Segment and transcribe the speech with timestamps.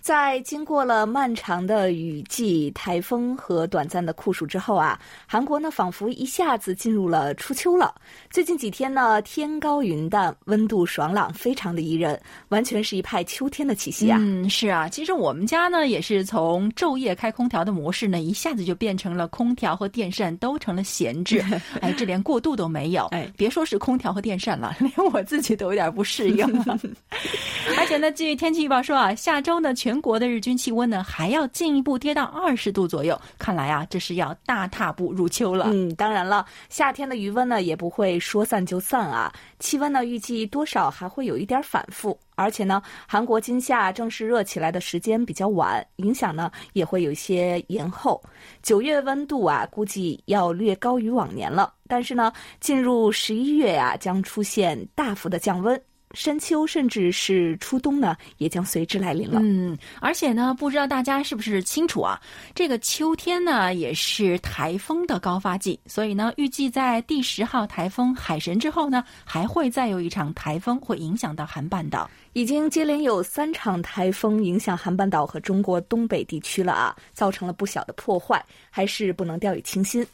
[0.00, 7.94] 在经过了漫长的雨季、台风和短暂的酷暑之后啊，韩国呢仿佛一下子进入了初秋了。
[8.30, 12.18] 最近几天呢，天高云淡，温度爽朗，非常的宜人，
[12.48, 14.18] 完全是一派秋天的气息啊。
[14.20, 21.44] 嗯，是啊，其实我们家呢也是从昼夜开空调的模式呢，一下子就变成了空调和电扇都成了闲置。
[21.82, 23.04] 哎，这连过渡都没有。
[23.08, 26.78] 哎，别说是空调和电扇了， 连我自己都有点不适应了。
[27.76, 33.20] 而且呢，据天气预报说啊，下周呢全全国的日均气温呢，还要进一步跌到二十度左右。
[33.40, 35.64] 看来啊，这是要大踏步入秋了。
[35.72, 39.32] 嗯，当然了，夏天的余温呢，也不会说散就散啊。
[39.58, 42.16] 气温呢，预计多少还会有一点反复。
[42.36, 48.22] 而且呢，韩国今夏正式热起来的时间比较晚，影响呢也会有些延后。
[48.62, 51.74] 九月温度啊，估计要略高于往年了。
[51.88, 55.82] 但是呢，进入十一月啊，将出现大幅的降温。
[56.12, 59.40] 深秋甚至是初冬呢，也将随之来临了。
[59.42, 62.20] 嗯，而且呢，不知道大家是不是清楚啊？
[62.54, 72.10] 这个秋天呢，也是台风的高发季，所以呢，预计在第十号台风海神之后呢，还会再有一场台风会影响到韩半岛。
[72.32, 80.06] 已经接连有三场台风影响韩半岛和中国东北地区了啊，造成了不小的破坏，还是不能掉以轻心。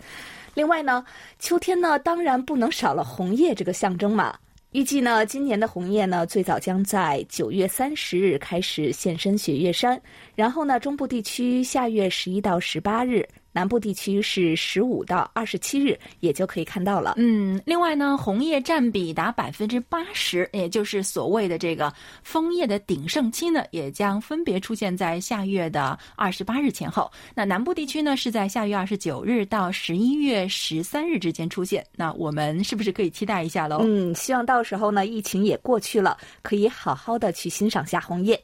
[0.55, 1.05] 另外呢，
[1.39, 4.35] 秋天呢，当然不能少了红叶这个象征嘛。
[4.77, 9.99] 预计呢，今年的红叶呢，最早将在九月三十日开始现身雪月山，
[10.35, 13.27] 然后呢，中部地区下月十一到十八日。
[13.57, 17.15] 南部地区是十五到二十七日，也就可以看到了。
[17.17, 21.91] 嗯，另外呢，红叶占比达百分之八十，也就是所谓的这个
[22.23, 27.11] 枫叶的鼎盛期呢，也将分别出现在下月的二十八日前后。
[27.35, 31.83] 那南部地区呢，是在下月二十九日到十一月十三日之间出现。
[31.97, 33.79] 那我们是不是可以期待一下喽？
[33.85, 38.39] 嗯，希望到时候呢，疫情也过去了，可以好好的去欣赏下红叶。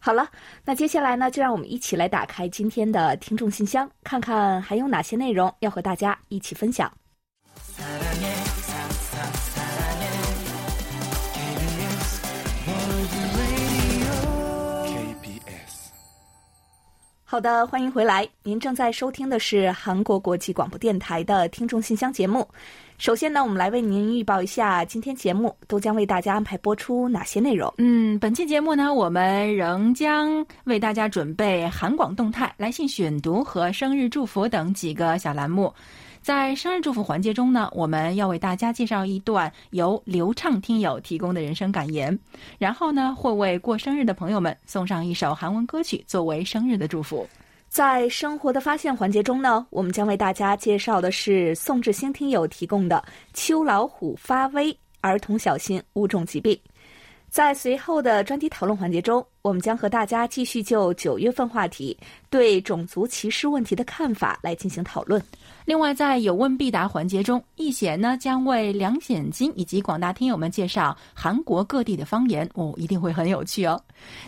[0.00, 0.28] 好了，
[0.64, 6.90] 那接下来呢，就让我们一起来打开今天的听众信箱，看看还有哪些内容要和大家一起分享。
[17.30, 22.48] 好的，欢迎回来，您正在收听的是韩国国际广播电台的听众信箱节目。
[22.96, 27.70] 首先呢，我们来为您预报一下今天节目都将为大家安排播出哪些内容。
[27.76, 35.70] 嗯，本期节目呢，我们仍将为大家准备韩广动态、来信选读和生日祝福等几个小栏目。
[36.28, 42.18] 在生日祝福环节中呢，我们要为大家介绍一段由流畅听友提供的人生感言，
[42.58, 47.26] 然后呢，会为过生日的朋友们送上一首韩文歌曲作为生日的祝福。
[47.70, 53.02] 在生活的发现环节中呢，我们将为大家介绍的是宋志兴听友提供的
[53.32, 56.60] “秋老虎发威，儿童小心五种疾病”。
[57.30, 61.96] 在随后的专题讨论环节中，我们将和大家继续就九月份话题
[62.30, 65.22] 对种族歧视问题的看法来进行讨论。
[65.66, 73.78] 另外，在有问必答环节中，易贤呢将为梁显金以及广大听友们介绍韩国各地的方言哦，一定会很有趣哦。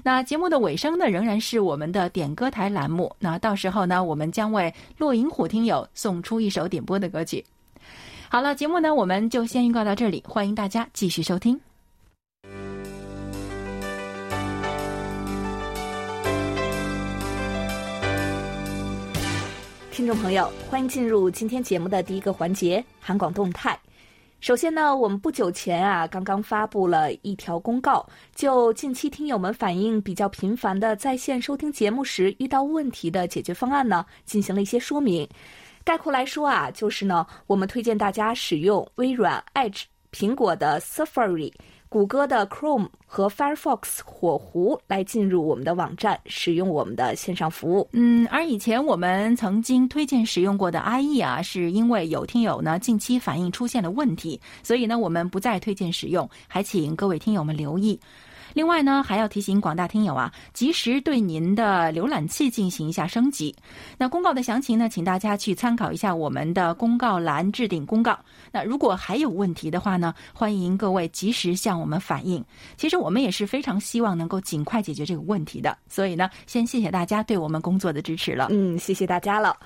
[0.03, 3.11] 那节目的尾声呢，仍然是我们的点歌台栏目。
[3.19, 7.43] 那到时候呢，我们将为落银虎听友送出一首点播的歌曲。
[8.29, 11.59] 好了，节目呢我们就先预告到这里，欢迎大家继续收听。
[19.91, 23.79] 听众朋友，欢迎进入今天节目的第一个环节——韩广动态。
[24.41, 35.29] 首先呢，我们不久前啊，刚刚发布了一条公告，就近期听友们反映比较频繁的在线收听节目时遇到问题的解决方案呢，进行了一些说明。
[35.85, 39.83] 概括来说啊，就是呢，我们推荐大家使用微软 Edge、
[40.13, 41.53] 苹果的 Safari。
[41.91, 47.89] 谷歌的 Chrome 和 Firefox 火狐来进入我们的网站，使用我们的线上服务。
[47.91, 57.99] 嗯，而以前我们曾经推荐使用过的 IE 啊，是因为有听友呢近期反映出现了问题，所以呢我们不再推荐使用，还请各位听友们留意。
[58.55, 63.55] 另外呢，还要提醒广大听友啊，及时对您的浏览器进行一下升级。
[63.99, 68.19] 那公告的详情呢，请大家去参考一下我们的公告栏置顶公告。
[68.53, 72.45] 那如果还有问题的话呢，欢迎各位及时向我们反映。
[72.77, 75.77] 其实我们也是非常希望能够尽快解决这个问题的。
[75.89, 78.49] 所以呢，先谢谢大家对我们工作的支持了。
[78.51, 79.57] 嗯，谢谢大家了。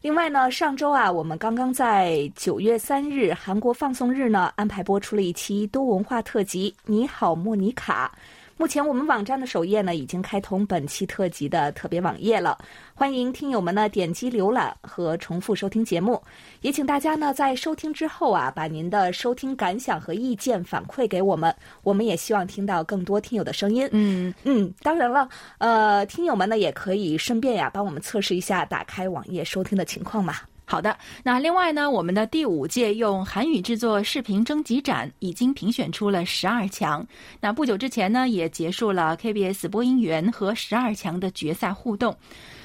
[0.00, 8.12] 另外呢，上周啊，我们刚刚在九月三日韩国放送日呢，安排播出了一期多文化特辑《你好，莫妮卡》。
[8.60, 12.58] 目前我们网站的首页呢，已经开通本期特辑的特别网页了，
[12.92, 16.20] 欢迎听友们呢点击浏览和重复收听节目。
[16.60, 23.88] 也请大家呢在收听之后啊，把您的收听感想和意见反馈给我们，我们也希望听到更多听友的声音。
[23.92, 25.28] 嗯嗯，当然了，
[25.58, 30.34] 呃，听友们呢也可以顺便呀帮我们测试一下打开网页收听的情况嘛。
[30.70, 30.94] 好的，
[31.24, 37.04] 那另外呢，我们的第五届用韩语制作视频征集展已经评选出了十二强。
[37.40, 42.14] 那不久之前呢，也结束了 KBS 播音员和十二强的决赛互动。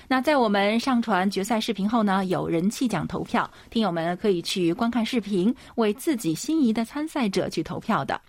[0.05, 8.19] 那在我们上传决赛视频后呢，有人气奖投票，听友们可以去观看视频，为自己心仪的参赛者去投票的。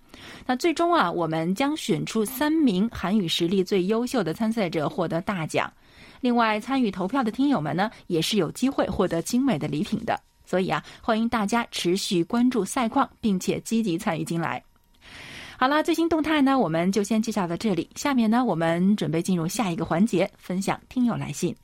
[0.45, 5.69] 那最终啊，我们将选出三名韩语实力最优秀的参赛者获得大奖。
[6.25, 10.19] 另外，参与投票的听友们呢，也是有机会获得精美的礼品的。
[10.43, 14.63] 所以啊，欢迎大家持续关注赛况，并且积极参与进来。
[15.55, 17.87] 好了，最新动态呢，我们就先介绍到这里。
[17.93, 21.55] 下面呢，我们准备进入下一个环节，分享听友来信。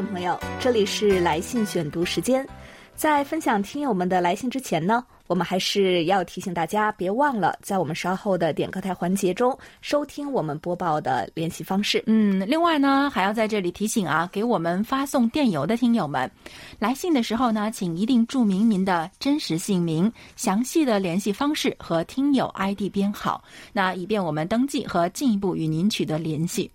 [0.00, 2.46] 众朋友，这里是来信选读时间。
[2.94, 12.02] 在分享听友们的来信之前呢，我们还是要提醒大家，别忘了在我们稍后的点歌台环节中收听我们播报的联系方式。
[12.06, 16.30] 嗯，另外呢，还要在这里提醒啊，给我们发送电邮的听友们，
[16.78, 26.70] 来信的时候呢，请一定注明您的真实姓名、详细的联系方式和听友 ID 编号，那以便我们登记和进一步与您取得联系。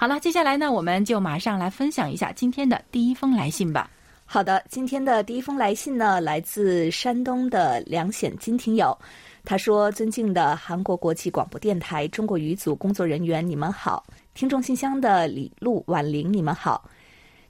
[0.00, 3.90] 好了，接下来呢，我们就马上来分享一下今天的第一封来信吧。
[4.24, 8.98] 好的，今天的第一封来信呢，来自山东的梁显金听友，
[9.44, 14.02] 他说：“尊敬的韩国国际广播电台中国语组工作人员，你们好；
[14.32, 16.88] 听众信箱的李璐、婉玲，你们好。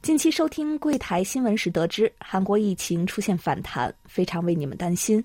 [0.03, 5.25] 近期收听柜台新闻时得知，韩国疫情出现反弹，非常为你们担心。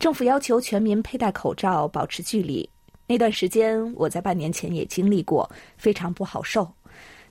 [0.00, 2.68] 政府要求全民佩戴口罩，保持距离。”
[3.06, 6.68] 那段时间，我在半年前也经历过，非常不好受。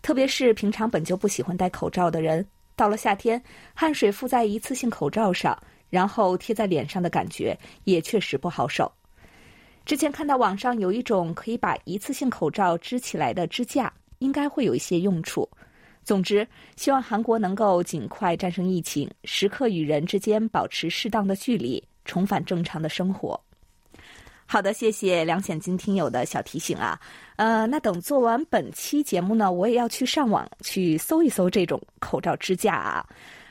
[0.01, 2.45] 特别是平常本就不喜欢戴口罩的人，
[2.75, 3.41] 到了夏天，
[3.73, 5.57] 汗水附在一次性口罩上，
[5.89, 8.91] 然后贴在脸上的感觉也确实不好受。
[9.83, 15.47] 之前看到网上有一种可以把一次性口罩支起来的支架，应该会有一些用处。
[16.03, 23.39] 总之，希望韩国能够尽快战胜疫情，时刻与人之间保持适当的距离，重返正常的生活。
[24.55, 26.97] 好的，谢谢梁显金听友的小提醒啊。
[27.35, 33.05] 呃，那等做完本期节目呢，我也要去上网去搜一搜这种口罩支架啊。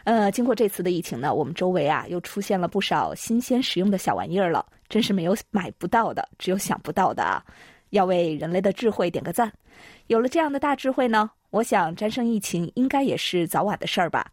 [0.05, 7.45] 呃，经过这次的疫情呢，我们周围啊又出现了不少新鲜实用的小玩意儿了，真是没有买不到的，只有想不到的啊。
[7.91, 9.53] 要为人类的智慧点个赞。
[10.07, 14.27] 有了这样的大智慧呢，我想战胜疫情应该也是早晚的事儿吧。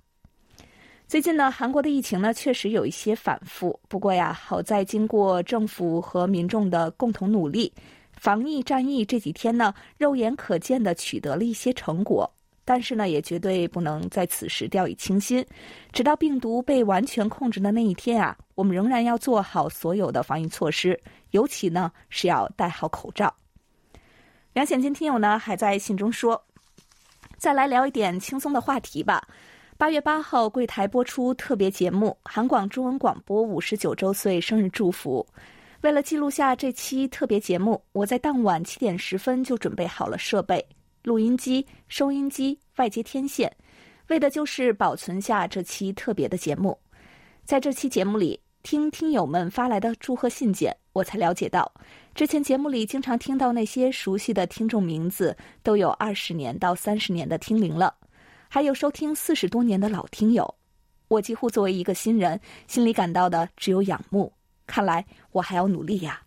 [1.11, 3.77] 最近呢，韩国的疫情呢确实有一些反复。
[3.89, 7.69] 不过呀，好在经过政府和民众的共同努力，
[8.13, 12.31] 防疫战役这几天呢，肉眼可见的取得了一些成果。
[12.63, 15.45] 但是呢，也绝对不能在此时掉以轻心。
[15.91, 20.97] 直到病毒被完全控制的那一天啊，我们仍然要做好所有的防疫措施，
[21.31, 23.35] 尤其呢是要戴好口罩。
[24.53, 26.41] 梁显金听友呢还在信中说
[27.37, 29.21] ：“再来聊一点轻松的话题吧。”
[29.81, 35.25] 八月八号，柜台播出特别节目《韩广中文广播五十九周岁生日祝福》。
[35.81, 40.63] 为了记录下这期特别节目，我在当晚七点十分就准备好了设备：
[41.01, 43.51] 录音机、收音机、外接天线，
[44.09, 46.77] 为的就是保存下这期特别的节目。
[47.43, 51.73] 在这期节目里，听听友们发来的祝贺信件，我才了解到，
[52.13, 57.91] 之前节目里经常听到那些熟悉的听众名字，都有二十年到三十年的听龄了。
[58.53, 60.53] 还有收听四十多年的老听友，
[61.07, 64.33] 我几乎作为一个新人，心里感到的只有仰慕。
[64.67, 66.21] 看来我还要努力呀。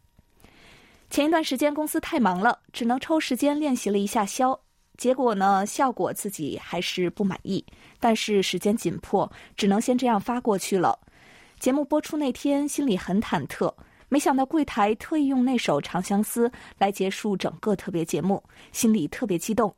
[1.11, 4.59] 前一段时间公司太忙了，只能抽时间练习了一下箫，
[4.97, 7.63] 结果呢，效果自己还是不满意。
[8.01, 10.99] 但是时间紧迫，只能先这样发过去了。
[11.59, 13.71] 节目播出那天，心里很忐忑，
[14.09, 19.77] 没想到柜台特意用那首《长相思》来结束整个特别节目，心里特别激动。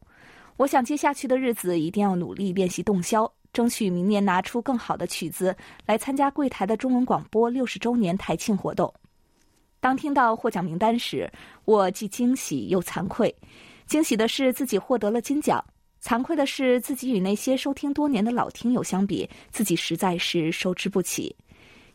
[0.56, 8.92] 我想接下去的日子一定要努力练习洞箫，争取明年拿出更好的曲子来参加柜台的中文广播六十周年台庆活动。
[9.80, 11.30] 当听到获奖名单时，
[11.64, 13.32] 我既惊喜又惭愧。
[13.86, 15.64] 惊喜的是自己获得了金奖，
[16.02, 21.36] 惭愧的是自己与那些收听多年的老听友相比，自己实在是受之不起。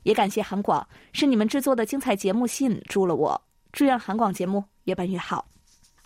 [0.03, 3.41] 也感谢韩广，是你们制作的精彩节目吸引住了我。
[3.73, 5.50] 祝愿韩广节目越办越好。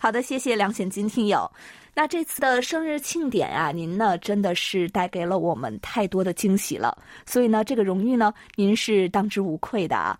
[0.05, 1.51] 好的，谢谢梁显金听友。
[1.95, 6.95] 那这次的生日庆典啊，您呢真的是带给了我们太多的惊喜了，
[7.25, 10.15] 所以呢，这个荣誉呢，您是当之无愧的啊。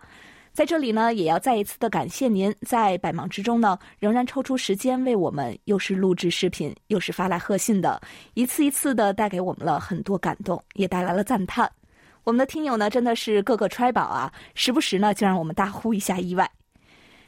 [0.54, 8.02] 在这里呢，也要再一次的感谢您，在百忙之中呢，仍然抽出时间为我们，又是录制视频，又是发来贺信的，
[8.34, 11.72] 一次一次的带给我们了很多感动，也带来了赞叹。
[12.24, 16.50] 我们的听友呢，真的是个个揣宝啊，时不时呢就让我们大呼一下意外。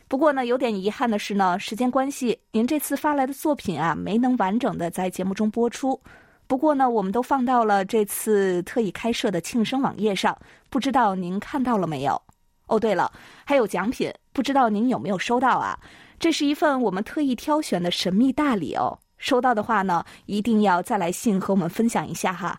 [0.08, 6.00] 不过呢，有点遗憾的是呢，时间关系，您这次发来的作品啊，没能完整的在节目中播出。
[6.48, 10.38] 不过呢，我们都放到了这次特意开设的庆生网页上，
[10.70, 12.22] 不知道您看到了没有？
[12.68, 13.12] 哦，对了，
[13.44, 15.78] 还有奖品，不知道您有没有收到啊？
[16.20, 18.98] 这是一份我们特意挑选的神秘大礼哦。
[19.18, 22.58] 收到的话呢，一定要再来信和我们分享一下哈。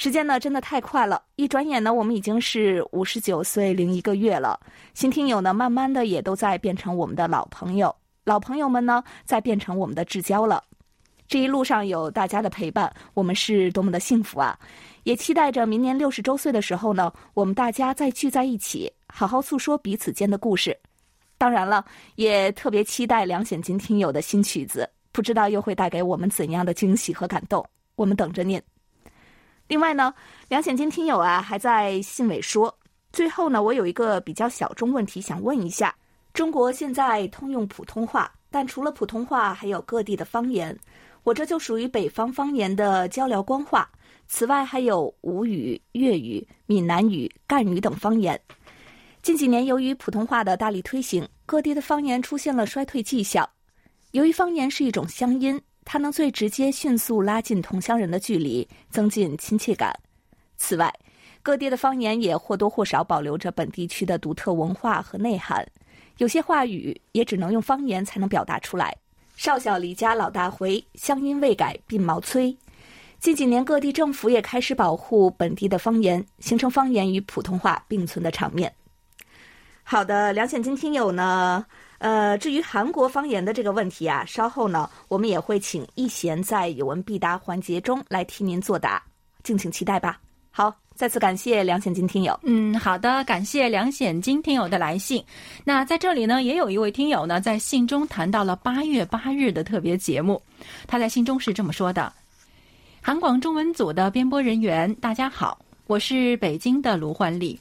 [0.00, 4.56] 时间呢，真的太快了，一转眼呢，我们已经是五十九岁零一个月了。
[4.94, 10.62] 新听友呢，慢慢的也都在变成我们的老朋友，老朋友们呢，在变成我们的至交了。
[11.26, 14.56] 这一路上有大家的陪伴，我们是多么的幸福啊！
[15.02, 18.92] 也期待着明年六十周岁的时候呢，我们大家再聚在一起。
[19.08, 20.78] 好好诉说彼此间的故事，
[21.36, 28.62] 当然了，也特别期待梁显金听友的新曲子，不知道又会带给我们怎样的惊喜和感动，我们等着您。
[29.68, 30.12] 另外呢，
[30.48, 32.74] 梁显金听友啊还在信尾说，
[33.12, 35.94] 最后呢，我有一个比较小众问题想问一下：
[36.32, 40.74] 中国现在通用普通话，但除了普通话，还有各地的方言，
[41.22, 43.90] 我这就属于北方方言的交辽官话，
[44.26, 48.40] 此外还有吴语、粤语、闽南语、赣语等方言。
[49.20, 53.46] 近几年，由于普通话的大力推行，各地的方言出现了衰退迹象。
[54.12, 59.98] 由于方言是一种乡音，它能最直接、迅速拉近同乡人的距离，增进亲切感。
[60.58, 60.94] 此外，
[61.42, 65.66] 各地的方言也或多或少保留着本地区的独特文化和内涵。
[66.18, 68.94] 有些话语也只能用方言才能表达出来。
[69.34, 72.54] 少小离家老大回，乡音未改鬓毛衰。
[73.18, 78.70] 近几年，各地政府也开始保护本地的方言，形成方言与普通话并存的场面。
[79.90, 81.64] 好的，梁显金听友呢，
[81.96, 89.02] 呃，至于韩国方言的这个问题啊，稍后呢，我们也会请易贤在有问必答环节中来替您作答，
[89.42, 90.20] 敬请期待吧。
[90.50, 92.38] 好，再次感谢梁显金听友。
[92.42, 95.24] 嗯，好的，感谢梁显金听友的来信。
[95.64, 100.38] 那在这里呢，也有一位听友呢，在信中谈到了八月八日的特别节目，
[100.86, 102.12] 他在信中是这么说的
[103.00, 107.58] ：“韩广中文组的编播人员，大家好，我是北京的卢焕丽。”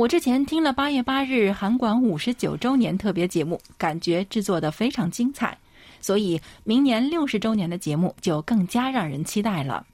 [0.00, 5.54] 我之前听了八月八日韩广五十九周年特别节目，感觉制作的非常精彩，
[6.00, 9.86] 所以明年六十周年的节目就更加让人期待了。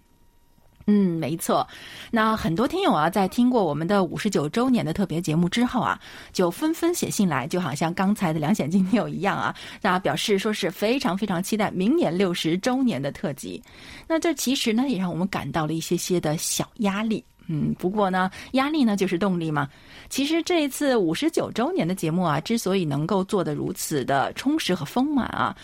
[0.87, 1.67] 嗯，没错。
[2.13, 6.01] 那很多听友啊，在听过我们的五十九周年的特别节目之后啊，
[6.33, 13.61] 就纷纷写信来，就好像刚才的梁显金听友一样啊，那表示说是非常非常期待明年六十周年的特辑。
[14.07, 17.25] 那这其实呢，也让我们感到了一些些的小压力。
[17.49, 19.69] 嗯，不过呢，压力呢就是动力嘛。
[20.09, 25.57] 其实这一次五十九周年的节目啊，之所以能够做得如此的充实和丰满啊，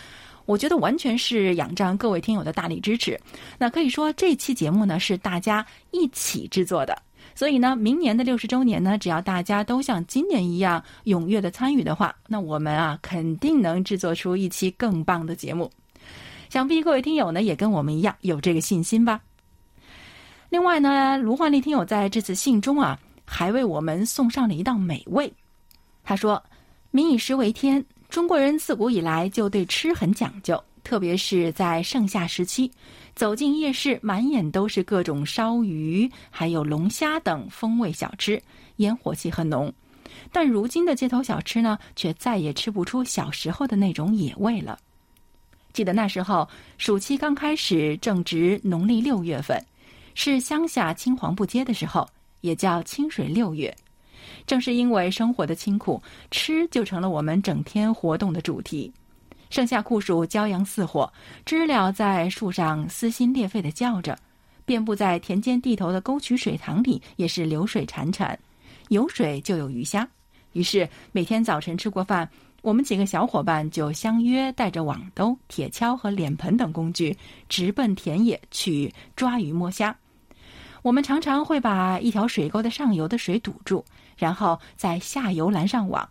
[0.45, 3.19] 我觉得完全是仰仗各位听友的大力支持。
[3.57, 6.97] 那可以说这期节目呢是大家一起制作的，
[7.35, 15.71] 所以呢，明年的六十周年呢，只要大家都像今年一样踊跃的参与的话，那我们啊肯定能制作出一期更棒的节目。
[16.49, 19.19] 想必各位听友呢也跟我们一样有这个信心吧。
[20.53, 22.95] 另外呢，卢焕丽听友在这次信中啊，
[23.25, 25.33] 还为我们送上了一道美味。
[26.03, 26.39] 他说
[26.93, 32.71] ：“民以食为天，中国人自古以来就对吃很讲究，特别是在盛夏时期，
[33.15, 38.39] 走进夜市，满眼都是各种烧鱼，还有龙虾等风味小吃，
[38.75, 39.73] 烟火气很浓。
[40.31, 44.77] 但如今的街头小吃呢，却再也吃不出小时候的那种野味了。
[45.73, 49.59] 记得那时候，暑期刚开始，正值农历六月份。”
[50.15, 52.07] 是乡下青黄不接的时候，
[52.41, 53.73] 也叫清水六月。
[54.45, 56.01] 正是因为生活的清苦，
[56.31, 58.91] 吃就成了我们整天活动的主题。
[59.49, 61.11] 盛夏酷暑，骄阳似火，
[61.45, 64.17] 知了在树上撕心裂肺的叫着，
[64.65, 68.35] 遍布在田间地头的沟渠水塘里也是流水潺潺。
[68.89, 70.07] 有水就有鱼虾，
[70.53, 72.27] 于是每天早晨吃过饭，
[72.61, 77.15] 我们几个小伙伴就相约带着网兜、铁锹和脸盆等工具，
[77.47, 79.95] 直奔田野去抓鱼摸虾。
[80.83, 83.85] 我们常常会把一条水沟的上游的水堵住，
[84.17, 86.07] 然后在下游拦上网，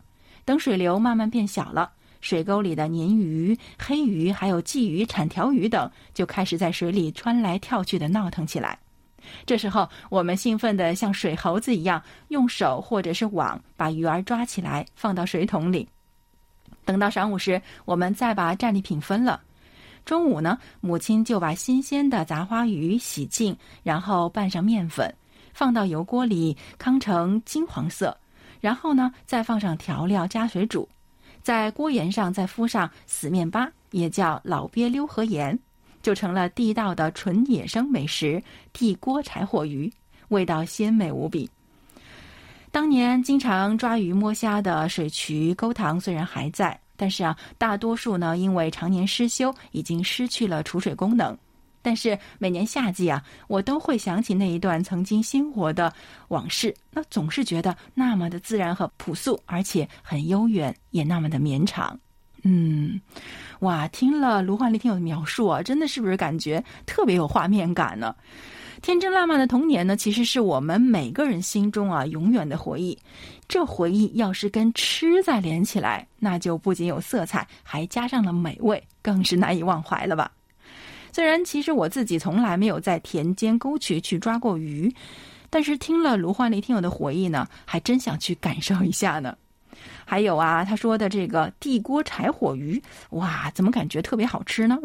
[0.46, 1.90] 等水流慢慢变小了，
[2.22, 8.78] 水沟里的鲶鱼、黑鱼、还有鲫鱼、铲条鱼等就开始在水里穿来跳去的闹腾起来。
[9.44, 15.86] 这时候，我们兴奋的像水猴子一样，用手或者是网把鱼儿抓起来，放到水桶里。
[16.86, 19.42] 等到晌午时，我们再把战利品分了。
[20.04, 25.12] 中午呢，母亲就把新鲜的杂花鱼洗净，然后拌上面粉，
[25.52, 28.16] 放到油锅里糠成金黄色，
[28.60, 30.88] 然后呢，再放上调料，加水煮，
[31.42, 35.58] 在锅沿上再敷上死面巴，也叫老鳖溜和盐。
[36.02, 38.42] 就成了地道的纯野生美食——
[38.74, 39.88] 地锅柴火鱼，
[40.30, 41.48] 味道鲜美无比。
[42.72, 51.36] 当年经常抓鱼摸虾的水渠沟塘虽然还在，但是啊，大多数呢因为常年失修，已经失去了储水功能。
[51.82, 55.92] 但是每年夏季啊，我都会想起那一段曾经鲜活的
[56.28, 61.98] 往事，那总是觉得那么的自然和朴素，而且很悠远，也那么的绵长。
[62.44, 63.00] 嗯。
[63.58, 68.14] 哇，听了卢焕丽听友的描述啊，真的是不是感觉特别有画面感呢？
[68.80, 72.96] 天真烂漫的童年呢，其实是我们每个人心中啊永远的回忆。
[73.52, 80.32] 这回忆要是跟吃再连起来，那就不仅有色彩，还加上了美味，更是难以忘怀了吧？
[81.12, 84.90] 虽然其实我自己从来没有在田间沟渠去抓过鱼，
[85.50, 89.36] 但是听了卢焕丽听友的回忆呢，还真想去感受一下呢。
[90.06, 94.78] 还有啊，他说的这个地锅柴火鱼，哇，怎么感觉特别好吃呢？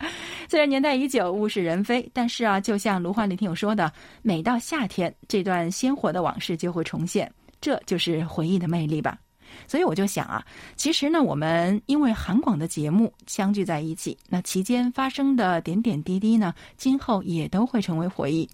[0.48, 9.18] 虽然年代已久，物是人非，但是啊，就像卢焕丽听友说的，每到夏天，这段鲜活的往事就会重现，这就是回忆的魅力吧。
[9.66, 10.44] 所以我就想啊，
[10.76, 18.48] 其实呢，我们因为韩广的节目相聚在一起，那期间发生的点点滴滴呢，今后也都会成为回忆。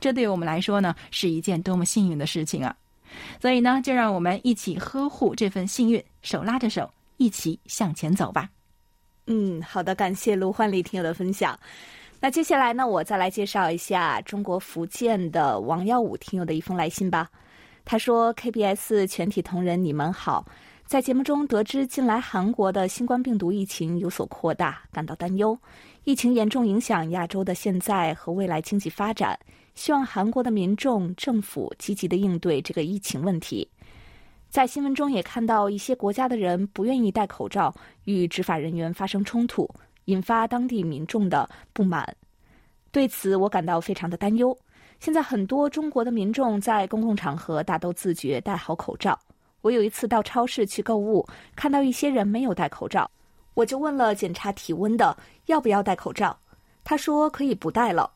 [0.00, 2.76] 这对我们来说呢，是一件多么幸运的事情啊！
[3.40, 8.50] 所以呢，就让我们一起呵护这份幸运，手拉着手，一起向前走吧。
[9.26, 11.58] 嗯，好的，感谢卢焕丽听友的分享。
[12.20, 17.30] 那接下来呢，我再来介绍一下中国福建的王耀武听友的一封来信吧。
[17.90, 20.46] 他说：“KBS 全体同仁，你们好，
[20.86, 25.58] 在节目中得知近来韩国的新冠病毒疫情有所扩大，感到担忧。
[26.04, 29.36] 疫情严重影响亚洲的现在和未来经济发展。”
[29.74, 33.68] 希望韩国的民众、政府积极的应对这个疫情问题。
[34.48, 39.68] 在新闻中也看到一些国家的人不愿意戴口罩，与执法人员发生冲突，
[40.04, 42.16] 引发当地民众的不满。
[42.92, 44.56] 对此，我感到非常的担忧。
[45.00, 49.18] 现在很多中国的民众在公共场合大都自觉戴好口罩。
[49.62, 53.10] 我有一次到超市去购物，看到一些人没有戴口罩，
[53.54, 56.38] 我就问了检查体温的要不要戴口罩，
[56.84, 58.10] 他说可以不戴了。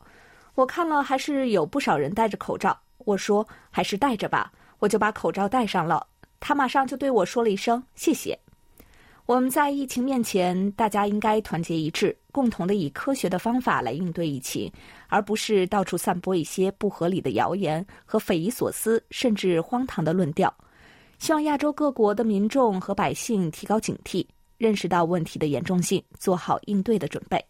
[0.53, 2.79] 我看了，还是有不少人戴着口罩。
[2.99, 6.05] 我说还是戴着吧，我就把口罩戴上了。
[6.39, 8.37] 他马上就对我说了一声谢谢。
[9.25, 14.69] 我们在疫情面前，大家应该团结一致，共同的以科学的方法来应对疫情，
[15.07, 20.53] 而不是到处散播一些不合理的谣言和匪夷所思甚至荒唐的论调。
[21.17, 27.41] 希望亚洲各国的民众和百姓提高警惕，认识到问题的严重性，做好应对的准备。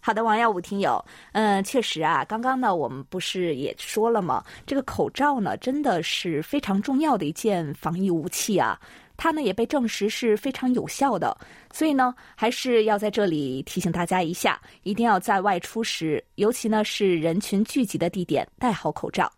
[0.00, 4.42] 好的，王耀武听友，嗯，确实啊，刚刚呢，我们不是也说了吗？
[4.66, 8.80] 这个口罩呢，真的是非常重要的一件防疫武器啊，
[9.16, 11.36] 它呢也被证实是非常有效的，
[11.72, 19.30] 所以呢，还是要在这里提醒大家一下，一定要在外出时，尤其呢是人群聚集的地点，戴好口罩。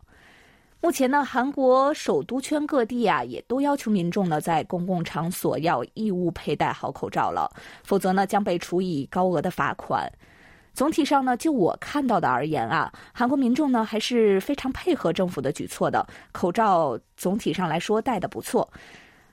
[0.81, 7.51] 目前呢，韩国首都圈各地啊，也都要求民众呢在公共场所要义务佩戴好口罩了，
[7.83, 10.11] 否则呢将被处以高额的罚款。
[10.73, 16.07] 总体上呢，就我看到的而言啊，韩国民众呢还是非常配合政府的举措的。
[16.33, 18.71] 口罩总体上来说戴的不错。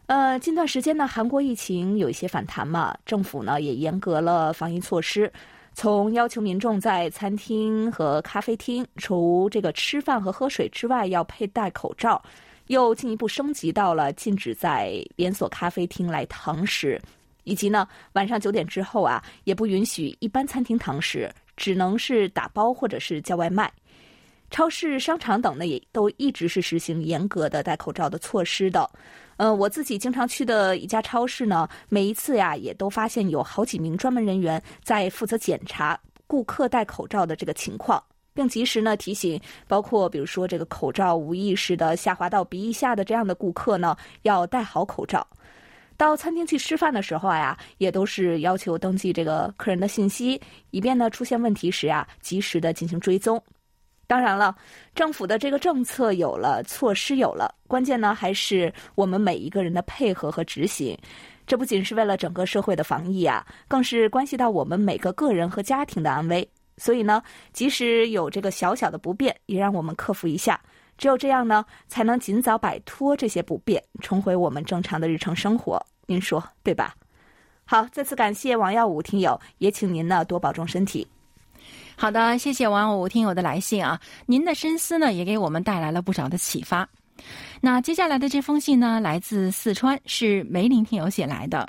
[0.08, 5.32] 呃，近段时间呢，韩国疫情有一些反弹嘛，政府呢也严格了防疫措施，
[5.74, 12.22] 从要求民众在餐厅和咖啡厅除这个吃饭和喝水之外要佩戴口罩，
[12.68, 17.02] 又进一步升级到了禁止在连锁咖啡厅来堂食。
[17.46, 23.72] 以及呢，晚上九点之后啊，也不允许一般餐厅堂食，只能是打包或者是叫外卖。
[24.50, 28.90] 超市、商场等呢，也都一直是实行严格的戴口罩的措施的。
[29.38, 38.02] 呃，我自己经常去的一家超市呢，每一次呀，也都发现有好几名专门人员在负责检查顾客戴口罩的这个情况，
[38.34, 45.26] 并及时呢提醒，包括比如说这个口罩无意识的下滑到鼻翼下的这样的顾客呢，要戴好口罩。
[45.96, 50.42] 到餐厅去吃饭的时候呀，也都是要求登记这个客人的信息，
[50.72, 53.42] 以便呢出现问题时啊，及时的进行追踪。
[54.14, 54.56] 当然了，
[54.94, 60.96] 政府的这个政策有了，措施有了，关键呢还是我们每一个人的配合和执行。
[61.48, 66.48] 这不仅是为了整个社会的防疫啊，更是关系到我们每个个人和家庭的安危。
[66.78, 67.24] 所以呢，
[67.54, 70.62] 即使有这个小小的不便，也让我们克服一下。
[70.96, 75.84] 只有这样呢，才能尽早摆脱这些不便，重回我们正常的日常生活。
[76.06, 76.94] 您说对吧？
[77.66, 81.08] 好，再次感谢王耀武听友，也请您呢多保重身体。
[82.04, 86.86] 好的，谢谢王武听友的来信啊，您的深思呢也给我们带来了不少的启发。
[87.62, 91.66] 那接下来的这封信呢，来自四川，是梅林听友写来的。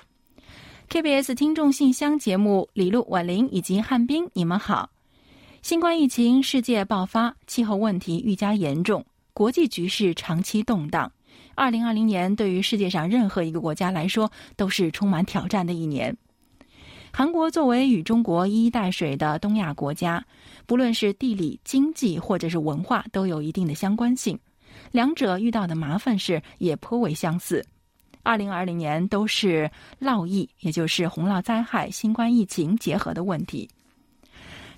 [0.90, 4.90] KBS 听众信箱节目，李璐、婉玲以及汉斌，你们好。
[5.62, 11.12] 新冠疫情世界爆发，气候问题愈加严重，国际局势长期动荡。
[11.54, 16.16] 二零二零年对于世界上任何一个国家来说，都是充满挑战的一年。
[17.16, 20.20] 韩国作为与中国一衣带水的东亚国家，
[20.66, 24.36] 不论是地理、经济或者是文化，都有一定的相关性。
[24.90, 27.64] 两者遇到的麻烦事也颇为相似。
[28.24, 33.70] 二零二零年都是涝疫，也就是洪涝灾害、新冠疫情结合的问题。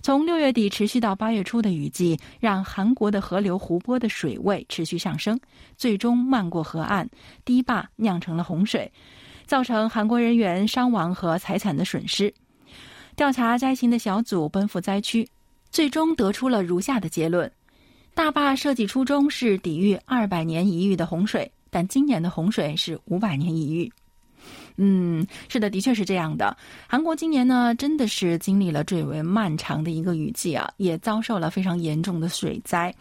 [0.02, 5.40] 从六月底持续到八月初的雨季，让韩国的河流、湖泊的水位持续上升，
[5.78, 7.08] 最终漫过河岸，
[7.46, 8.92] 堤坝酿成了洪水，
[9.46, 12.32] 造成韩国人员伤亡和财产的损失。
[13.14, 15.26] 调查灾情的小组奔赴灾区，
[15.70, 17.50] 最终得出了如下的结论：
[18.14, 21.50] 大坝设计初衷是抵御二百年一遇的洪水。
[21.68, 23.92] 但今年的洪水是五百年一遇，
[24.76, 26.56] 嗯，是的，的确是这样的。
[26.86, 32.94] 韩国今年呢，真的是经历了最为漫长的一个雨季啊，也遭受了非常严重的水灾。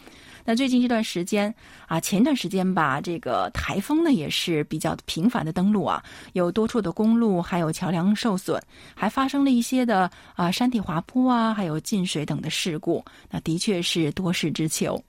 [0.47, 1.53] 那最近这段时间
[1.87, 6.03] 啊，前段时间吧，这个台风呢也是比较频繁的登陆啊，
[6.33, 8.61] 有多处的公路还有桥梁受损，
[8.93, 13.03] 还发生了一些的啊山体滑坡啊，还有进水等的事故。
[13.31, 15.03] 那的确是多事之秋。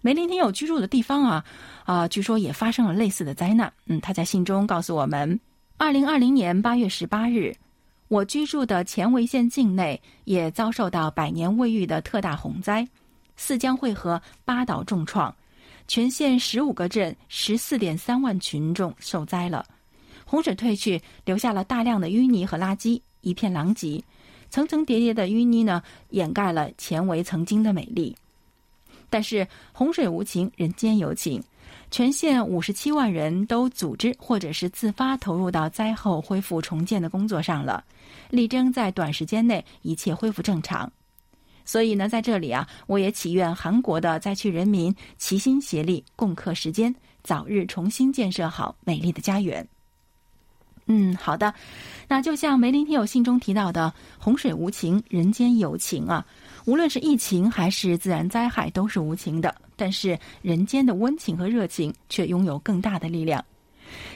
[0.00, 1.44] 梅林听友居住的地方啊，
[1.84, 3.70] 啊，据说也发生了类似的灾难。
[3.86, 5.38] 嗯，他在信中告诉我们，
[5.76, 7.54] 二零二零年八月十八日，
[8.08, 12.86] 我居住的前维县境内也遭受到百年未遇的特大洪灾，
[13.36, 15.34] 四江汇合八岛重创，
[15.88, 19.66] 全县十五个镇十四点三万群众受灾了。
[20.24, 24.02] 洪水退去，留下了大量的淤泥和垃圾，一片狼藉，
[24.50, 28.16] 层层叠叠的淤泥呢，掩盖了前为曾经的美丽。
[29.10, 31.42] 但是洪水无情，人间有情。
[31.90, 37.84] 全县五十七万人都组织或者是自发投入到灾后恢复重建的工作上了，
[38.30, 40.90] 力争在短时间内一切恢复正常。
[41.64, 49.66] 所以呢，在这里啊，我也祈愿韩国的灾区人民齐心协力，共克时艰，早日重新建设好美丽的家园。
[50.86, 51.54] 嗯，好的。
[52.06, 56.26] 那就像梅林听友信中提到的，洪水无情，人间有情啊。
[56.66, 59.54] 无论是疫情还是自然灾害，都是无情的。
[59.76, 63.42] 但是人间的温情和热情却拥有更大的力量。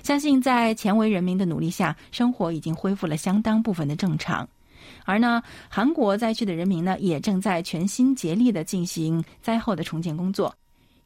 [0.02, 4.46] 相信在前维人民的努力下，生活已经恢复了相当部分的正常。
[5.08, 10.54] 而呢，韩国灾区的人民呢，也正在全心竭力的进行灾后的重建工作。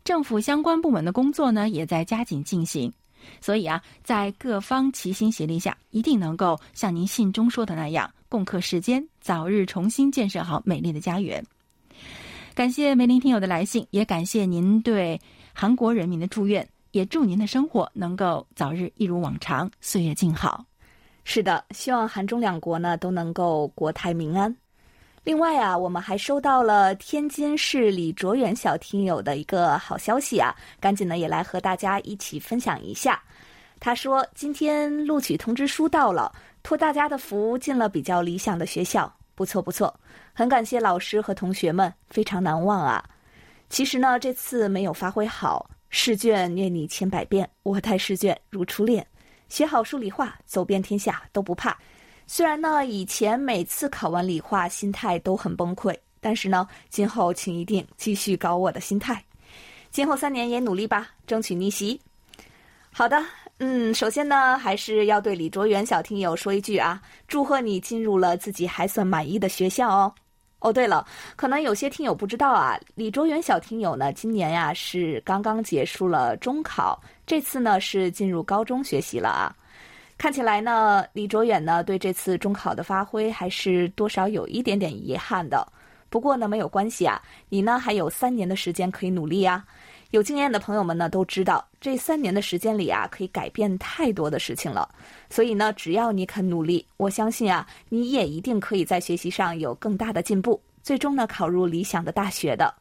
[0.03, 2.93] 政府相关部门的工作呢，也在加紧进行。
[3.41, 8.12] 所以啊，在各方齐心协力下，一定能够像您信中说的那样。
[8.29, 11.41] 共克时艰，早日重新建设好美丽的家园。
[12.57, 15.21] 感谢梅林听友的来信，也感谢您对
[15.53, 20.65] 韩国人民的祝愿，也祝您的生活能够早日一如往常，岁月静好。
[21.24, 24.54] 是的，希望韩中两国呢都能够国泰民安。
[25.24, 33.22] 另外啊，我们还收到了天津市李卓远小听友的一个好消息啊，赶紧呢也来和大家一起分享一下。
[33.78, 36.32] 他说，今天录取通知书到了。
[36.64, 39.92] 托大家的福进了比较理想的学校，不错不错，
[40.32, 43.04] 很感谢老师和同学们，非常难忘啊。
[43.68, 49.04] 其实呢，这次没有发挥好，试卷虐你千百遍，我待试卷如初恋，
[49.53, 51.77] 学好数理化，走遍天下都不怕。
[52.27, 59.23] 虽然呢，以前每次考完理化心态都很崩溃，但是呢，今后请一定继续搞我的心态，
[59.91, 62.01] 今后三年也努力吧，争取逆袭。
[62.91, 63.23] 好的。
[63.59, 70.12] 嗯，首先呢，还是要对李卓元小听友说一句啊，祝贺你进入了自己还算满意的学校哦。
[70.62, 79.53] 哦，对了，可能有些听友不知道啊，李卓元小听友呢，今年呀是刚刚结束了中考，这次呢是进入高中学习了啊。
[80.16, 85.66] 看起来呢，李卓远呢对这次中考的发挥还是多少有一点点遗憾的。
[86.09, 89.64] 不过呢，没有关系啊，你呢还有三年的时间可以努力啊。
[90.12, 94.87] 有经验的朋友们呢都知道，这三年的时间里啊，可以改变太多的事情了。
[95.31, 102.75] 所以呢，只要你肯努力，我相信啊，你也一定可以在学习上有更大的进步，最终呢考入理想的大学的。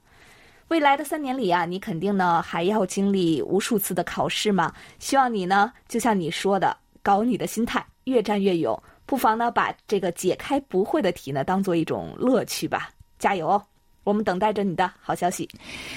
[0.68, 4.74] 未来的三年里啊，你肯定呢还要经历无数次的考试嘛。
[5.00, 8.78] 希望你呢，就像你说的，搞你的心态，越战越勇。
[9.06, 12.90] 不妨呢，把这个解开不会的题呢当做一种乐趣吧。
[13.18, 13.64] 加油哦！
[14.04, 15.50] 我们等待着你的好消息。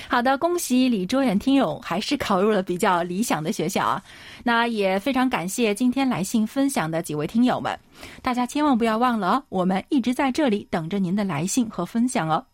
[0.08, 4.02] 好的，恭喜李卓远听友还是考入了比较理想的学校啊！
[4.42, 7.78] 那也非常感谢今天来信分享的几位听友们，
[8.22, 12.44] 大家千万不要忘了哦，我们一直在这里等着您的来信和分享哦。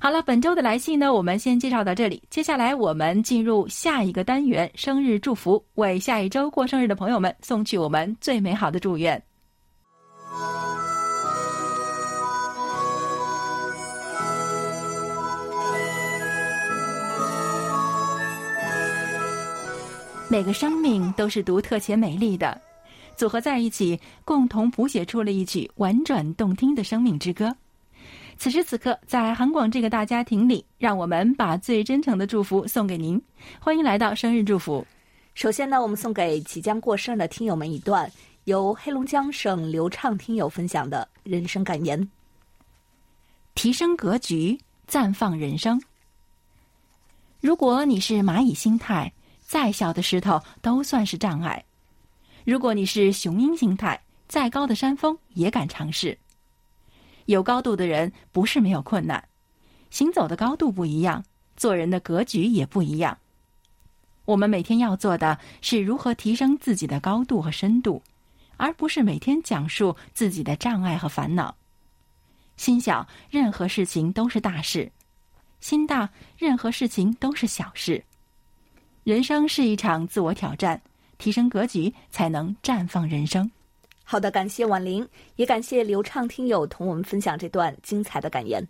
[0.00, 2.22] 好了，本周的来信呢，我们先介绍到这里。
[2.30, 9.20] 接下来我们进入下一个单元——生日祝福，为下一周过生日的朋友们送去我们最美好的祝愿。
[20.30, 22.60] 每个生命都是独特且美丽的，
[23.16, 27.56] 组合在一起，共同谱写出了一曲婉转动听的生命之歌。
[28.36, 33.20] 此时此刻，在韩广这个大家庭里，让我们把最真诚的祝福送给您。
[33.58, 34.86] 欢迎来到生日祝福。
[35.32, 38.10] 首先呢，我们送给即将过生日的听友们一段
[38.44, 42.06] 由黑龙江省流畅听友分享的人生感言：
[43.54, 45.80] 提升格局，绽放人生。
[47.40, 49.10] 如果你是蚂蚁心态。
[49.48, 51.64] 再小的石头都算是障碍。
[52.44, 56.18] 如果你是雄鹰心态，再高的山峰也敢尝试。
[57.24, 59.26] 有高度的人不是没有困难，
[59.88, 61.24] 行走的高度不一样，
[61.56, 63.16] 做人的格局也不一样。
[64.26, 68.02] 我们每天要做的是如何提升自己的高度和深度，
[68.58, 71.56] 而不是每天讲述自己的障碍和烦恼。
[72.58, 74.90] 心小，任何事情都是大事；
[75.60, 78.04] 心大，任何事情都是小事。
[79.08, 80.78] 人生是一场自我挑战，
[81.16, 83.50] 提升格局才能绽放人生。
[84.04, 88.62] 好的，感谢婉玲，也感谢流畅听友同我们分享这段精彩的感言。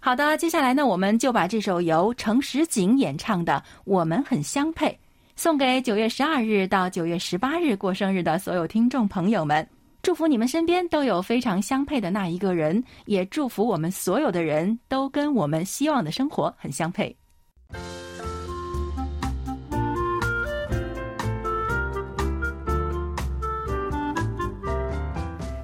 [0.00, 4.88] 好的，接下来呢，我们就把这首由程实景演唱的《我们很相配》
[5.36, 9.64] 送给九月十二日到九月十八日过生日的所有听众朋友们，
[10.02, 17.16] 祝福你们身边都有非常相配的那一个人，也祝福我们所有的人都跟我们希望的生活很相配。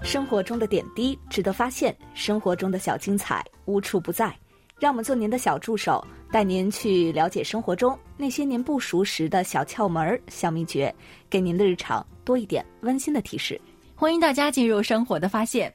[0.08, 4.34] 生活中的点滴值得发现，生活中的小精彩无处不在。
[4.80, 10.92] 让我们做您的小助手，带您去了解生活中那些您不熟识的小窍门、小秘诀，
[11.28, 13.60] 给您的日常多一点温馨的提示。
[13.94, 15.70] 欢迎大家进入生活的发现。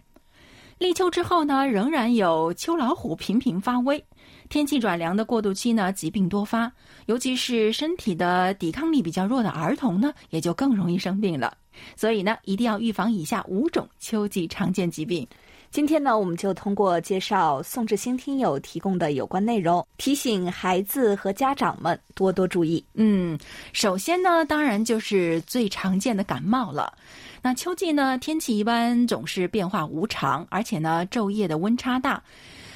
[0.80, 4.04] 立秋之后呢，仍然有秋老虎频频发威。
[4.50, 6.74] 天气转凉的过渡期呢，疾病多发，
[7.06, 11.56] 尤其是身体的抵抗力比较弱的儿童呢，也就更容易生病了。
[11.96, 15.28] 所以呢，一定要预防以下五种秋季常见疾病。
[15.72, 22.86] 今天呢，我们就通过介绍宋志兴听友提供的有关内容，提醒孩子和家长们多多注意。
[22.94, 23.36] 嗯，
[23.72, 26.96] 首先呢，当然就是最常见的感冒了。
[27.42, 32.22] 那秋季呢，天气一般总是变化无常，而且呢，昼夜的温差大，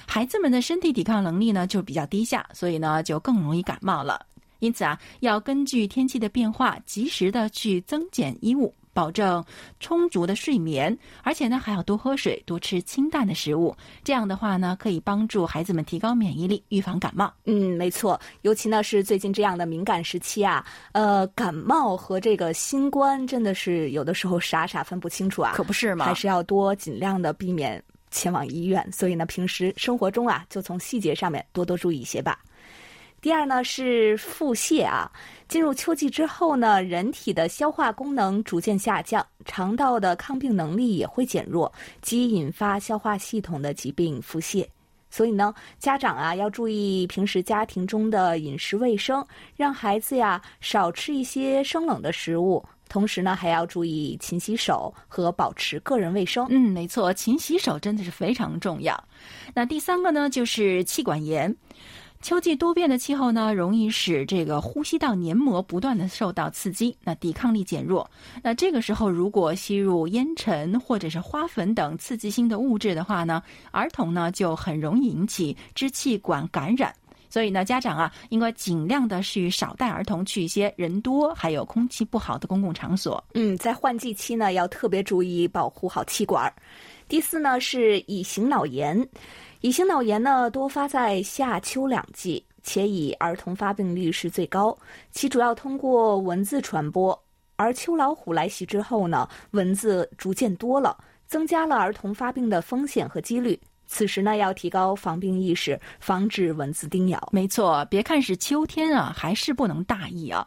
[0.07, 4.25] 孩子们的身体抵抗能力呢就比较低下，所以呢，就更容易感冒了。
[4.57, 8.73] 因此啊，要根据天气的变化，及时的去增减衣物。
[8.97, 9.45] 保证
[9.79, 13.75] 充足的睡眠，而且呢还要多喝水，多吃清淡的食物。
[14.03, 17.31] 这样的话呢，可以帮助孩子们提高免疫力，预防感冒。
[17.45, 26.05] 嗯，没错，尤其呢是最近这样的敏感时期啊，呃，感冒和这个新冠真的是有的时候傻傻分不清楚啊，可不是吗？
[26.05, 27.79] 还是要多尽量的避免
[28.09, 28.83] 前往医院。
[28.91, 32.39] 所以呢，平时生活中啊，就从细节上面多多注意一些吧。
[33.19, 35.11] 第二呢是腹泻啊，
[35.47, 44.65] 进入秋季之后呢，人体的消化功能逐渐下降，肠道的抗病能力也会减弱，即引发消化系统的疾病腹泻。
[45.09, 49.25] 所以呢，家长啊要注意平时家庭中的饮食卫生，
[49.55, 56.45] 让孩子呀少吃一些生冷的食物，同时呢还要注意勤洗手和保持个人卫生。
[56.49, 59.01] 嗯，没错，勤洗手真的是非常重要。
[59.55, 61.53] 那第三个呢就是气管炎。
[62.19, 68.09] 秋季多变的气候呢，容易使这个呼吸道黏膜不断的受到刺激，那抵抗力减弱。
[68.43, 76.93] 那这个时候，如果吸入烟尘或者是花粉等刺激性的物质的话呢，儿童呢就很容易引起支气管感染。
[77.29, 83.23] 所以呢，家长啊，应该尽量的是少带儿童去一些人多还有空气不好的公共场所。
[83.33, 86.51] 嗯，在换季期呢，要特别注意保护好气管。
[87.07, 89.07] 第四呢，是乙型脑炎。
[89.61, 94.77] 乙型脑炎呢，多发在夏秋两季，且以儿童发病率是最高。
[95.11, 97.17] 其主要通过蚊子传播，
[97.55, 103.59] 而秋老虎来袭之后呢，蚊子逐渐多了，增加了儿童发病的风险和几率。
[103.87, 107.29] 此时呢，要提高防病意识，防止蚊子叮咬。
[107.31, 110.45] 没错，别看是秋天啊，还是不能大意啊。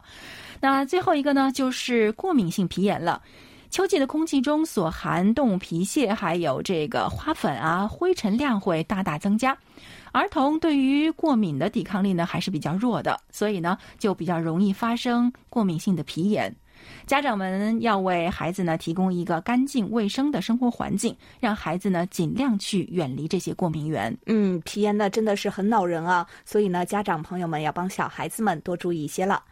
[0.59, 3.21] 那最后一个呢，就是过敏性皮炎了。
[3.71, 9.57] 秋季的空气中所含动物皮屑还有这个花粉啊，灰尘量会大大增加。
[10.11, 16.53] 儿童对于过敏的抵抗力呢还是比较弱的，所以呢就比较容易发生过敏性的皮炎。
[17.05, 24.15] 家长们要为孩子呢提供一个干净卫生的生活环境，让孩子呢尽量去远离这些过敏源。
[24.25, 29.43] 嗯，皮炎呢真的是很恼人啊，所以呢家长朋友们要帮小孩子们多注意一些了。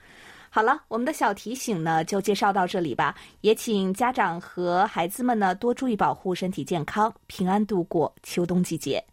[0.52, 9.04] 好了，我们的小提醒呢就介绍到这里吧，也请家长和孩子们呢多注意保护身体健康，平安度过秋冬季节。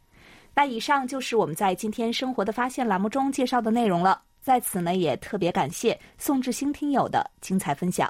[0.55, 4.23] 那以上就是我们在今天生活的发现栏目中介绍的内容了。
[4.46, 8.09] 在此呢，也特别感谢宋志兴听友的精彩分享。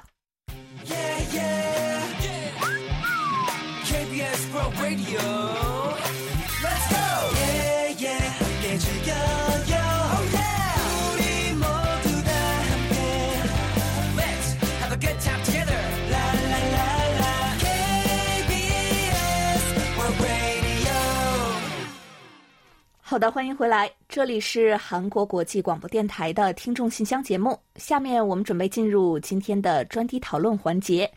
[23.01, 27.55] 好的，欢迎回来，这里是韩国国际广播电台的听众信箱节目。
[27.75, 31.07] 下面我们准备进入今天的专题讨论环节，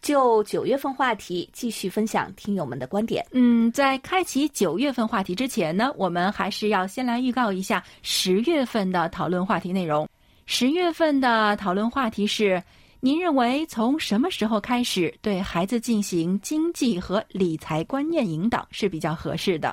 [0.00, 3.24] 就九月份话题继续分享听友们的观点。
[3.30, 10.08] 嗯，在开启九月份话题之前呢，我们还是要先来预告一下十月份的讨论话题内容。
[10.44, 12.60] 十月份的讨论话题是：
[12.98, 19.72] 您认为从什么时候开始对孩子进行经济和理财观念引导是比较合适的？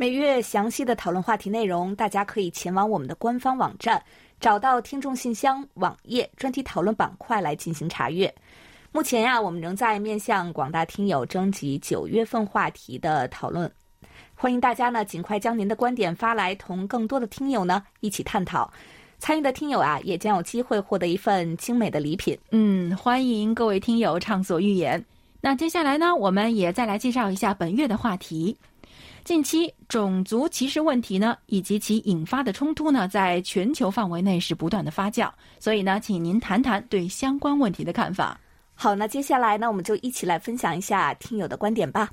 [0.00, 4.00] 每月详细的讨论话题内容，大家可以前往我们的官方网站，
[4.38, 8.32] 找到听众信箱网页专题讨论板块来进行查阅。
[8.92, 13.68] 目前呀，我们仍在面向广大听友征集九月份话题的讨论，
[14.36, 18.72] 欢迎大家呢尽快将您的观点发来，同更多的听友呢一起探讨。
[19.18, 22.38] 参与的听友啊，也将有机会获得一份精美的礼品。
[22.52, 25.04] 嗯，欢迎各位听友畅所欲言。
[25.40, 28.56] 那接下来呢，我们也再来介绍一下本月的话题。
[29.28, 35.30] 近期种族歧视问题呢，以及其引发的冲突呢，在全球范围内是不断的发酵。
[35.60, 38.40] 所以呢，请您谈谈对相关问题的看法。
[38.74, 42.10] 好，那接下来呢，我们就一起来分享一下听友的观点吧。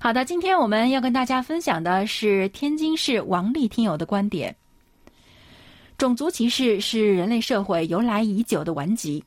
[0.00, 4.52] 好的，今天我们要跟大家分享的是天津市王丽听友的观点。
[5.96, 9.22] 种族歧视是人类社会由来已久的顽疾，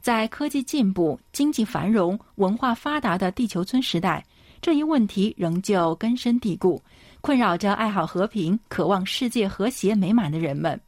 [0.00, 4.24] 在科技进步、经济繁荣、文化发达的地球村时代。
[4.60, 6.82] 这一问题仍旧根深蒂固，
[7.20, 10.80] 困扰着爱好和平、渴望世界和谐美满的人们。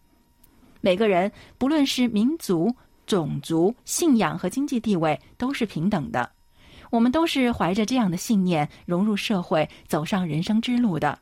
[0.80, 2.74] 每个人，不论是民族、
[3.06, 6.30] 种族、信仰和经济地位，都是平等的。
[6.90, 11.18] 我们都是怀着这样的信念融入社会，走上人生之路的。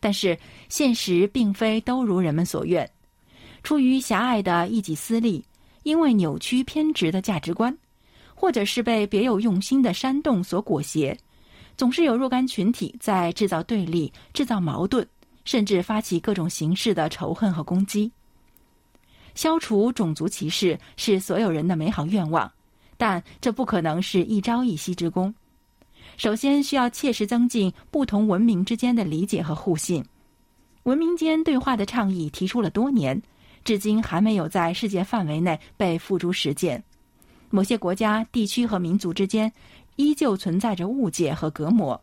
[0.00, 2.88] 但是，现实并非都如人们所愿。
[3.62, 5.44] 出于狭隘的一己私利，
[5.82, 7.76] 因为扭曲偏执的价值观，
[8.34, 11.16] 或者是被别有用心的煽动所裹挟。
[11.76, 15.06] 总是有若干群体在制造对立、制造矛盾，
[15.44, 18.10] 甚至发起各种形式的仇恨和攻击。
[19.34, 22.50] 消除种族歧视是所有人的美好愿望，
[22.96, 25.34] 但这不可能是一朝一夕之功。
[26.16, 30.02] 首先，需要切实增进不同文明之间的理解和互信。
[30.84, 33.20] 文明间对话的倡议提出了多年，
[33.64, 36.82] 至今还没有在世界范围内被付诸实践。
[37.50, 39.52] 某些国家、地区和民族之间。
[39.96, 42.00] 依旧存在着误解和隔膜，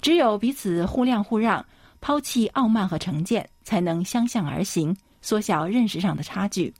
[0.00, 1.64] 只有彼此互谅互让，
[2.00, 6.72] 抛弃傲慢和成见，才能相向而行，缩小认识上的差距。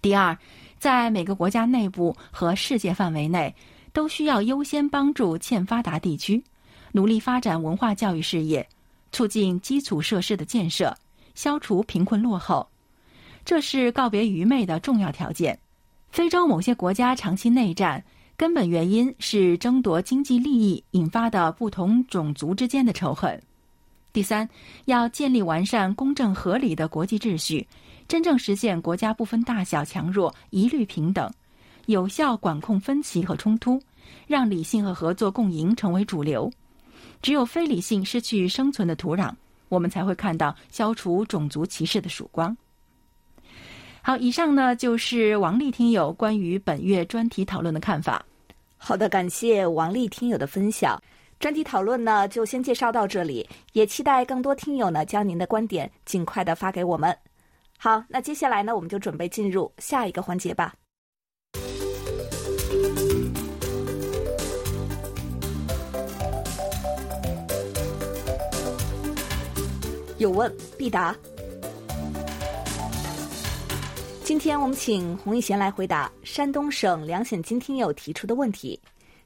[0.00, 0.36] 第二，
[0.78, 3.54] 在每个国家内部和世界范围内，
[3.92, 6.42] 都需要优先帮助欠发达地区，
[6.92, 8.66] 努力发展文化教育事业，
[9.12, 10.96] 促进基础设施的建设，
[11.34, 12.66] 消除贫困落后，
[13.44, 15.58] 这是告别愚昧的重要条件。
[16.10, 18.02] 非洲某些国家长期内战。
[18.36, 23.40] 根本原因是争夺经济利益引发的不同种族之间的仇恨。
[24.12, 24.48] 第三，
[24.86, 27.66] 要建立完善、公正合理的国际秩序，
[28.06, 31.30] 真正实现国家不分大小强弱一律平等，
[31.86, 33.80] 有效管控分歧和冲突，
[34.26, 36.50] 让理性和合作共赢成为主流。
[37.22, 39.32] 只有非理性失去生存的土壤，
[39.68, 42.56] 我们才会看到消除种族歧视的曙光。
[44.06, 48.22] 好，以上呢就是王丽听友关于本月专题讨论的看法。
[48.76, 51.02] 好的，感谢王丽听友的分享。
[51.40, 57.16] 专题讨论呢就先介绍到这里，也期待更多听友呢将您的观点尽快的发给我们。
[57.78, 60.74] 好，那接下来呢我们就准备进入下一个环节吧。
[70.18, 71.16] 有问必答。
[74.24, 78.80] 今天我们请洪一贤来回答山东省梁显金听友提出的问题。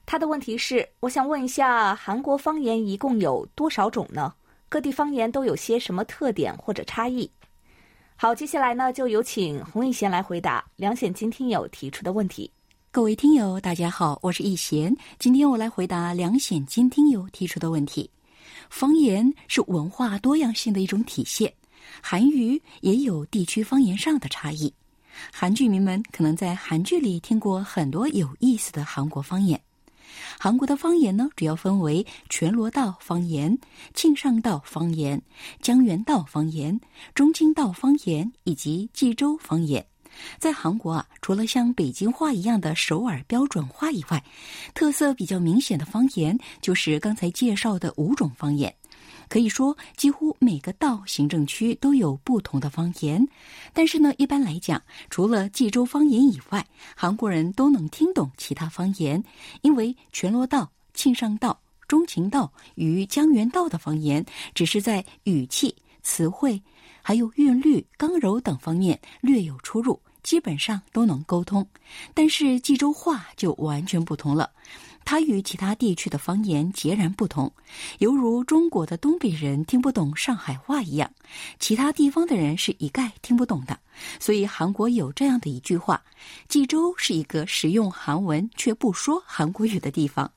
[0.05, 4.33] 他的问题是：我想问一下，韩国方言一共有多少种呢？
[4.67, 7.31] 各地方言都有些什么特点或者差异？
[8.17, 12.51] 好，接下来呢，就有请洪一贤来回答梁显金听友提出的问题。
[12.91, 18.09] 各位听友，大家好，我是易贤，今天我来回答梁显金听友提出的问题。
[18.69, 21.53] 方言是文化多样性的一种体现，
[22.01, 24.73] 韩语也有地区方言上的差异。
[25.31, 29.59] 韩剧迷们可能在韩剧里听过很多有意思的韩国方言。
[30.39, 33.57] 韩国的方言呢，主要分为全罗道方言、
[33.93, 35.21] 庆尚道方言、
[35.61, 36.79] 江原道方言、
[37.13, 39.85] 中京道方言以及济州方言。
[40.39, 44.23] 在韩国啊，除了像北京话一样的首尔标准化以外，
[44.73, 48.73] 特色比较明显的方言就是刚才介绍的五种方言。
[49.29, 53.25] 可以说，几乎每个道行政区都有不同的方言。
[53.71, 56.65] 但是呢，一般来讲，除了济州方言以外，
[56.95, 59.23] 韩国人都能听懂其他方言，
[59.61, 61.57] 因为全罗道、庆尚道、
[61.87, 64.25] 中情道与江原道的方言
[64.55, 66.61] 只是在语气、词汇、
[67.01, 71.65] 还有韵律、刚柔等方面略有出入，基本上都能沟通。
[72.15, 74.49] 但是济州话就完全不同了。
[75.09, 77.51] 它与其他地区的方言截然不同，
[77.97, 81.09] 犹如中国的东北人听不懂上海话一样，
[81.57, 83.79] 其他地方的人是一概听不懂的。
[84.19, 85.99] 所以韩国有这样的一句话
[86.47, 90.31] ：“济州是一个使用韩文却不说韩国语的地方。”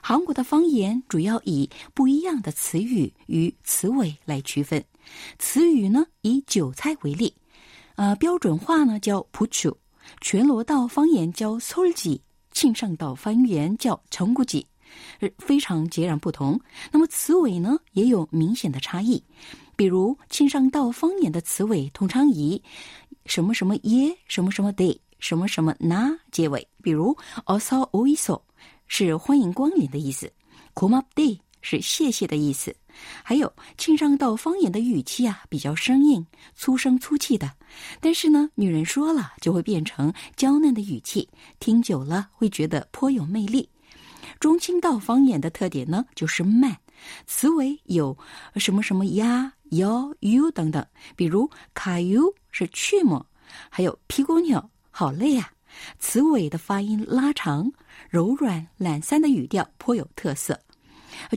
[0.00, 4.80] 韩国的方言主要以不一样的词语与词尾来区分。
[5.40, 7.34] 词语呢，以韭菜为例，
[7.96, 9.76] 呃，标准化呢叫 p u c h u
[10.20, 12.20] 全罗道方言叫 s o l j i
[12.58, 14.66] 庆尚道方言叫成古吉，
[15.38, 16.60] 非常截然不同。
[16.90, 19.22] 那么词尾呢，也有明显的差异。
[19.76, 22.60] 比如庆尚道方言的词尾通常以
[23.26, 26.66] 什么什么耶、什么什么 day、什么什么那结尾。
[26.82, 28.42] 比如 also o s o
[28.88, 30.28] 是欢迎光临的意思
[30.74, 32.74] come up day 是谢谢的意思。
[33.22, 37.52] 还有庆尚道方言的语气啊，比较生硬、粗声粗气的。
[38.00, 41.28] 但是呢，女人说了就会变成娇嫩的语气，
[41.60, 43.68] 听久了会觉得颇有魅力。
[44.40, 46.76] 中清道方言的特点呢，就是慢，
[47.26, 48.16] 词尾有
[48.56, 50.84] 什么什么呀、哟、u 等等。
[51.16, 53.26] 比如卡 u 是去么，
[53.68, 55.50] 还有屁姑娘好累啊，
[55.98, 57.72] 词尾的发音拉长、
[58.08, 60.58] 柔软、懒散的语调颇有特色。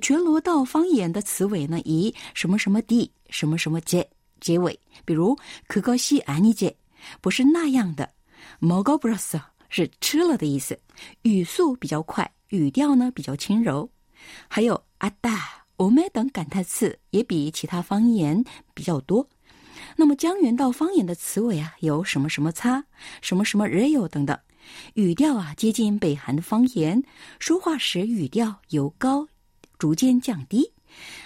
[0.01, 4.07] 全罗道方言的词尾呢，以什么什么地、什么什么结
[4.39, 4.79] 结尾。
[5.05, 6.75] 比如可高西安尼结，
[7.21, 8.09] 不是那样的。
[8.59, 10.79] 毛高布拉斯是吃了的意思。
[11.23, 13.89] 语速比较快，语调呢比较轻柔。
[14.47, 19.27] 还有阿达、欧美等感叹词也比其他方言比较多。
[19.95, 22.83] 那么江原道方言的词尾啊，有什么什么擦、
[23.21, 24.37] 什么什么 real 等等。
[24.93, 27.01] 语调啊接近北韩的方言，
[27.39, 29.27] 说话时语调由高。
[29.81, 30.71] 逐渐降低。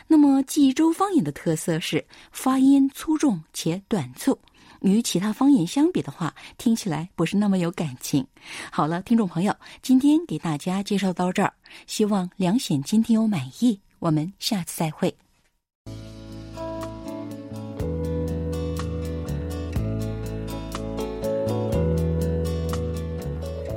[0.07, 4.39] 那么冀州方言的特色是发音粗重且短促，
[4.79, 8.25] 与其他方言相比的话，听起来不是那么有感情。
[8.71, 11.51] 好了，听众朋友，今天给大家介绍到这儿，
[11.85, 13.77] 希望梁显今天有满意。
[13.99, 15.13] 我们下次再会。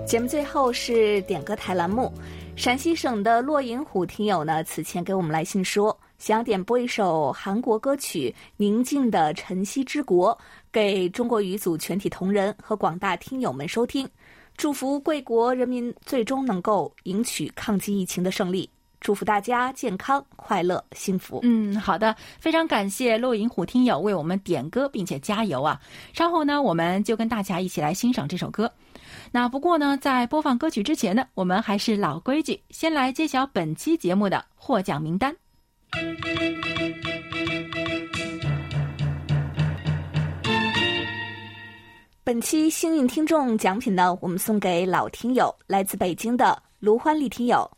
[0.07, 2.13] 节目最后是点歌台栏目。
[2.59, 10.37] 陕西省的骆银虎听友呢，此前给我们来信说，想点播一首韩国歌曲《宁静的晨曦之国》，
[10.73, 14.09] 给中国语组全体同仁和广大听友们收听，
[14.57, 18.69] 祝福贵国人民最终能够赢取抗击疫情的胜利，
[19.01, 21.39] 祝福大家健康、快乐、幸福。
[21.45, 25.81] 嗯，好的，非常感谢骆银虎听友为我们点歌，并且加油啊！
[26.13, 28.71] 稍后呢，我们就跟大家一起来欣赏这首歌。
[29.31, 35.35] 那不过呢，在播放歌曲之前呢，我们还是老规矩，先来揭晓本期节目的获奖名单。
[42.25, 47.71] 本期幸运听众奖品呢，我们送给老听友，来自北京的卢欢丽听友。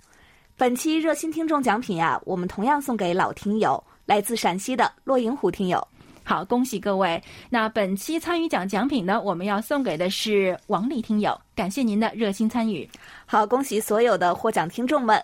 [0.57, 5.87] 本期热心听众奖品呀，我们同样送给老听友，来自陕西的骆银虎听友。
[6.31, 7.20] 好，恭喜各位！
[7.49, 12.89] 那本期参与奖奖品呢，我们要送给的是王丽听友，感谢您的热心参与。
[13.26, 15.20] 好，恭喜所有的获奖听众们！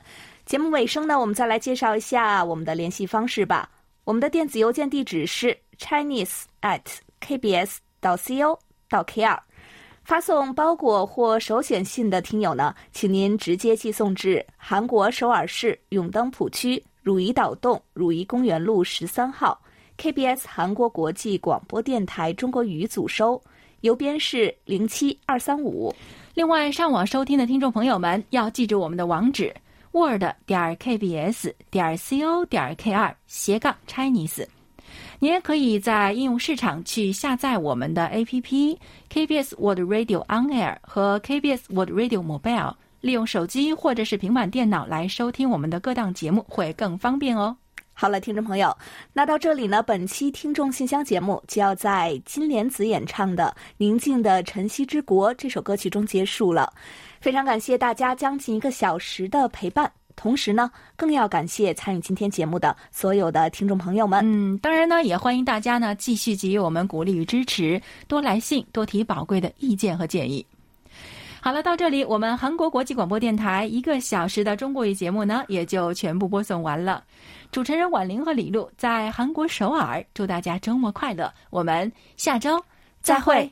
[0.46, 3.70] 节目尾声呢，我们再来介绍一下我们的联系方式吧。
[4.02, 6.82] 我们的电子邮件地址是 chinese at
[7.20, 8.59] kbs 到 co
[8.90, 9.38] 到 kr。
[10.02, 19.57] 发送包裹或手写信的听友呢，请您直接寄送至韩国首尔市永登浦区汝矣岛洞汝矣公园路十三号。
[19.99, 23.40] KBS 韩国国际广播电台中国语组收，
[23.80, 25.94] 邮编是零七二三五。
[26.34, 29.55] 另外，上网收听的听众朋友们要记住我们的网址
[29.92, 34.47] ：word 点 kbs 点 co 点 kr 斜杠 Chinese。
[35.18, 38.76] 你也可以在应用市场去下载我们的 APP
[39.11, 47.57] KBS World Radio On Air 和 KBS World Radio Mobile，利用手机或者是平板电脑来收听我们的各档节目，会更方便哦。
[47.99, 48.76] 好了，听众朋友，
[49.14, 53.44] 那到这里呢，本期听众信箱节目就要在金莲子演唱的
[53.78, 56.70] 《宁静的晨曦之国》这首歌曲中结束了。
[57.22, 59.90] 非常感谢大家将近一个小时的陪伴。
[60.14, 64.20] 同时呢，更要感谢参与今天节目的所有的听众朋友们。
[64.22, 70.44] 嗯，当然呢，也欢迎大家呢继续给予我们鼓励与支持，多来信，多提宝贵的意见和建议。
[71.47, 77.05] 好了，到这里，我们韩国国际广播电台一个小时的中国语节目呢，也就全部播送完了。
[77.53, 81.32] 主持人婉玲和李璐在韩国首尔，祝大家周末快乐。
[81.51, 82.61] 我们下周
[83.01, 83.49] 再会。